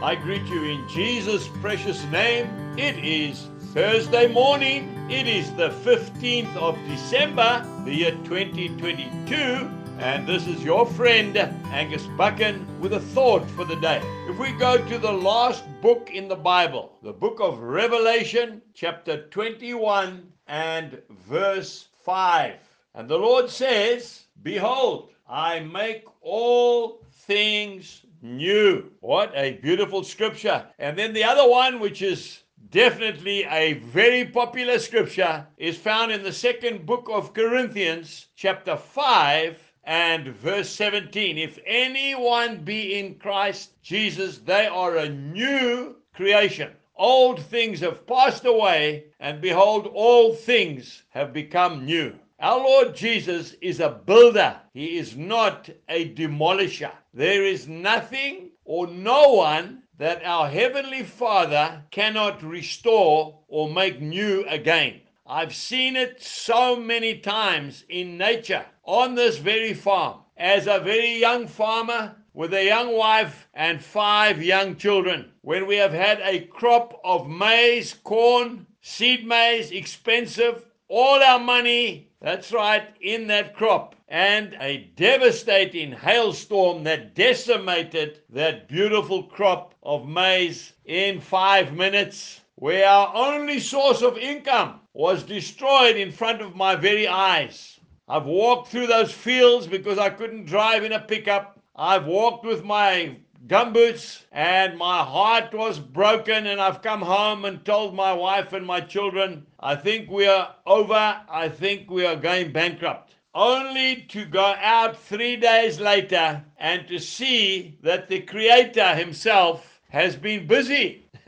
[0.00, 2.46] I greet you in Jesus' precious name.
[2.78, 4.94] It is Thursday morning.
[5.10, 9.68] It is the 15th of December, the year 2022.
[9.98, 14.00] And this is your friend Angus Buchan with a thought for the day.
[14.28, 19.26] If we go to the last book in the Bible, the book of Revelation, chapter
[19.30, 22.54] 21 and verse 5.
[22.94, 28.90] And the Lord says, Behold, I make all things new.
[29.00, 30.66] What a beautiful scripture.
[30.78, 36.22] And then the other one, which is definitely a very popular scripture, is found in
[36.22, 41.38] the second book of Corinthians, chapter 5 and verse 17.
[41.38, 46.72] If anyone be in Christ Jesus, they are a new creation.
[46.96, 52.18] Old things have passed away, and behold, all things have become new.
[52.40, 54.60] Our Lord Jesus is a builder.
[54.72, 56.92] He is not a demolisher.
[57.12, 64.44] There is nothing or no one that our Heavenly Father cannot restore or make new
[64.46, 65.00] again.
[65.26, 70.20] I've seen it so many times in nature on this very farm.
[70.36, 75.74] As a very young farmer with a young wife and five young children, when we
[75.74, 82.88] have had a crop of maize, corn, seed maize, expensive, all our money that's right,
[83.00, 83.94] in that crop.
[84.08, 92.88] And a devastating hailstorm that decimated that beautiful crop of maize in five minutes, where
[92.88, 97.78] our only source of income was destroyed in front of my very eyes.
[98.08, 101.60] I've walked through those fields because I couldn't drive in a pickup.
[101.76, 103.16] I've walked with my
[103.48, 108.66] gumboots and my heart was broken and I've come home and told my wife and
[108.66, 111.20] my children, I think we are over.
[111.30, 113.14] I think we are going bankrupt.
[113.34, 120.14] Only to go out three days later and to see that the Creator Himself has
[120.14, 121.06] been busy.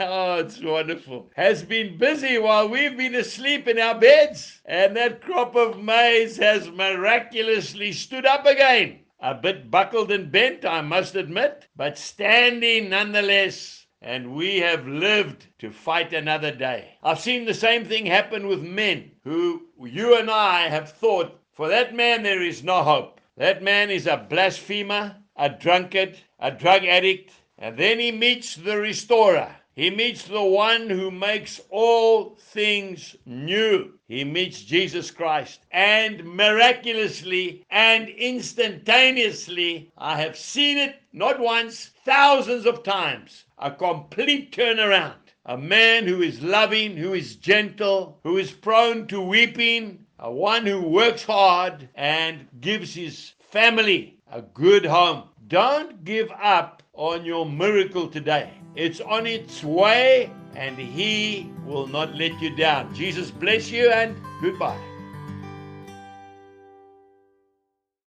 [0.00, 1.30] oh, it's wonderful.
[1.36, 4.60] Has been busy while we've been asleep in our beds.
[4.64, 10.64] And that crop of maize has miraculously stood up again a bit buckled and bent,
[10.64, 13.86] I must admit, but standing nonetheless.
[14.02, 16.98] And we have lived to fight another day.
[17.04, 21.68] I've seen the same thing happen with men who you and I have thought, for
[21.68, 23.20] that man there is no hope.
[23.36, 28.76] That man is a blasphemer, a drunkard, a drug addict, and then he meets the
[28.76, 29.54] restorer.
[29.74, 33.94] He meets the one who makes all things new.
[34.06, 35.60] He meets Jesus Christ.
[35.70, 44.52] And miraculously and instantaneously, I have seen it not once, thousands of times, a complete
[44.52, 45.14] turnaround.
[45.46, 50.66] A man who is loving, who is gentle, who is prone to weeping, a one
[50.66, 55.30] who works hard and gives his family a good home.
[55.52, 58.52] Don't give up on your miracle today.
[58.74, 62.94] It's on its way and He will not let you down.
[62.94, 64.91] Jesus bless you and goodbye.